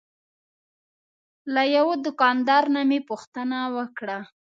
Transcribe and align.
له 1.53 1.63
یوه 1.75 1.95
دوکاندار 2.05 2.63
نه 2.75 2.81
مې 2.89 2.99
پوښتنه 3.09 3.57
وکړه. 3.75 4.17